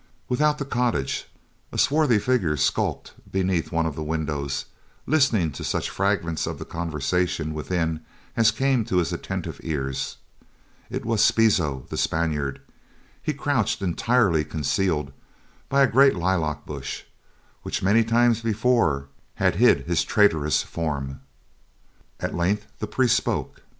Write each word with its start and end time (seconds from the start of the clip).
Without 0.27 0.57
the 0.57 0.65
cottage, 0.65 1.27
a 1.71 1.77
swarthy 1.77 2.17
figure 2.17 2.57
skulked 2.57 3.13
beneath 3.31 3.71
one 3.71 3.85
of 3.85 3.93
the 3.93 4.01
windows, 4.01 4.65
listening 5.05 5.51
to 5.51 5.63
such 5.63 5.91
fragments 5.91 6.47
of 6.47 6.57
the 6.57 6.65
conversation 6.65 7.53
within 7.53 7.99
as 8.35 8.49
came 8.49 8.83
to 8.85 8.97
his 8.97 9.13
attentive 9.13 9.61
ears. 9.63 10.17
It 10.89 11.05
was 11.05 11.21
Spizo, 11.23 11.85
the 11.91 11.97
Spaniard. 11.97 12.61
He 13.21 13.31
crouched 13.31 13.83
entirely 13.83 14.43
concealed 14.43 15.13
by 15.69 15.83
a 15.83 15.91
great 15.91 16.15
lilac 16.15 16.65
bush, 16.65 17.03
which 17.61 17.83
many 17.83 18.03
times 18.03 18.41
before 18.41 19.07
had 19.35 19.57
hid 19.57 19.85
his 19.85 20.03
traitorous 20.03 20.63
form. 20.63 21.21
At 22.19 22.33
length 22.33 22.65
the 22.79 22.87
priest 22.87 23.15
spoke. 23.15 23.61